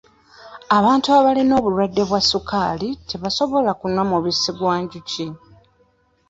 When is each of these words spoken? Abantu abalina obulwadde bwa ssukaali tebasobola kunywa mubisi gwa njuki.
Abantu 0.77 1.07
abalina 1.17 1.53
obulwadde 1.59 2.01
bwa 2.09 2.21
ssukaali 2.23 2.89
tebasobola 3.09 3.71
kunywa 3.79 4.03
mubisi 4.11 4.51
gwa 4.57 4.75
njuki. 4.81 5.27